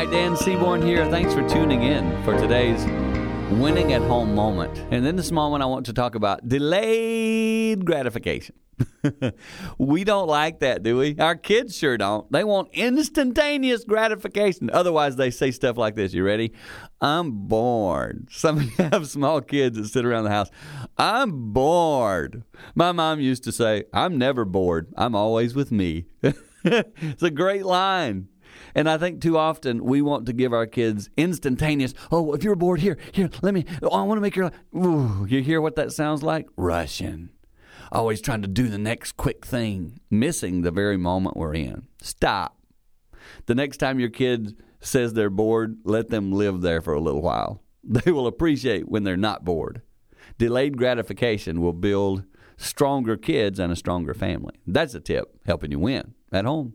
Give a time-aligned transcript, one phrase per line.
[0.00, 1.04] Hi, Dan Seaborn here.
[1.10, 2.82] Thanks for tuning in for today's
[3.60, 4.78] winning at home moment.
[4.90, 8.54] And in this moment, I want to talk about delayed gratification.
[9.78, 11.18] we don't like that, do we?
[11.18, 12.32] Our kids sure don't.
[12.32, 14.70] They want instantaneous gratification.
[14.72, 16.14] Otherwise, they say stuff like this.
[16.14, 16.54] You ready?
[17.02, 18.28] I'm bored.
[18.30, 20.48] Some of you have small kids that sit around the house.
[20.96, 22.42] I'm bored.
[22.74, 24.94] My mom used to say, I'm never bored.
[24.96, 26.06] I'm always with me.
[26.64, 28.28] it's a great line.
[28.74, 32.56] And I think too often we want to give our kids instantaneous, oh, if you're
[32.56, 34.54] bored, here, here, let me, oh, I want to make your life.
[34.74, 36.48] Ooh, you hear what that sounds like?
[36.56, 37.30] Russian.
[37.92, 41.88] Always trying to do the next quick thing, missing the very moment we're in.
[42.00, 42.56] Stop.
[43.46, 47.22] The next time your kid says they're bored, let them live there for a little
[47.22, 47.62] while.
[47.82, 49.80] They will appreciate when they're not bored.
[50.36, 52.24] Delayed gratification will build
[52.58, 54.54] stronger kids and a stronger family.
[54.66, 56.74] That's a tip helping you win at home.